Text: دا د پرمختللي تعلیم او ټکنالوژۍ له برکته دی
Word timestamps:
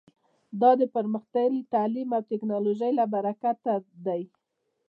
دا 0.61 0.71
د 0.79 0.81
پرمختللي 0.95 1.61
تعلیم 1.73 2.09
او 2.17 2.21
ټکنالوژۍ 2.29 2.91
له 2.99 3.05
برکته 3.13 3.73
دی 4.05 4.21